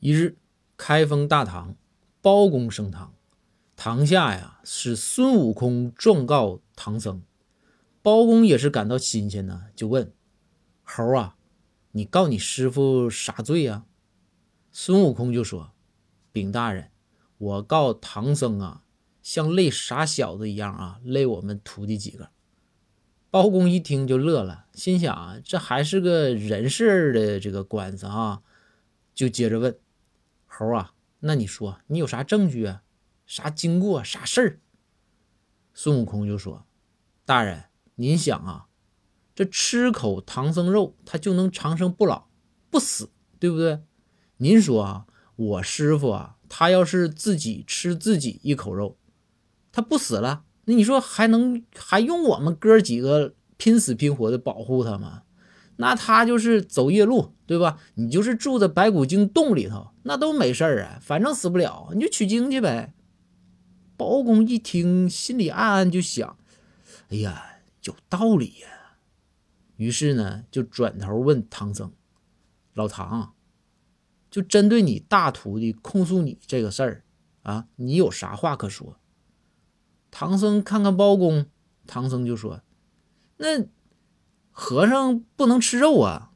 [0.00, 0.36] 一日，
[0.76, 1.74] 开封大堂，
[2.22, 3.14] 包公升堂，
[3.74, 7.22] 堂下呀是孙悟空状告唐僧。
[8.00, 10.12] 包公也是感到新鲜呢，就问
[10.84, 11.36] 猴啊
[11.90, 13.86] ：“你告你师傅啥罪呀？”
[14.70, 15.72] 孙悟空就说
[16.30, 16.92] ：“禀大人，
[17.36, 18.84] 我告唐僧啊，
[19.20, 22.30] 像累傻小子一样啊，累我们徒弟几个。”
[23.30, 28.42] 包公一听就乐了，心想啊，这还是个人事的这个官司啊，
[29.12, 29.76] 就接着问。
[30.58, 32.82] 猴啊，那你说你有啥证据啊？
[33.26, 34.02] 啥经过？
[34.02, 34.60] 啥事儿？
[35.72, 36.66] 孙悟空就说
[37.24, 38.66] ：“大人，您想啊，
[39.36, 42.26] 这吃口唐僧肉，他就能长生不老、
[42.70, 43.84] 不死，对不对？
[44.38, 48.98] 您说啊，我师傅啊，他要是自己吃自己一口肉，
[49.70, 55.22] 他不死了，那你说还能还用我们哥几个拼死拼活的保护他吗？”
[55.80, 57.78] 那他就是走夜路，对吧？
[57.94, 62.92] 你就是住在白骨精洞里头，那都没事儿啊，反正死不了，你就取经去呗。
[63.96, 66.36] 包公一听，心里暗暗就想：
[67.10, 68.68] 哎呀，有道理呀。
[69.76, 71.92] 于是呢，就转头问唐僧
[72.74, 73.34] ：“老唐，
[74.28, 77.04] 就针对你大徒弟控诉你这个事儿
[77.44, 78.98] 啊，你有啥话可说？”
[80.10, 81.46] 唐僧看看包公，
[81.86, 82.62] 唐僧就说
[83.38, 83.68] ：“那。”
[84.60, 86.27] 和尚不能吃肉啊。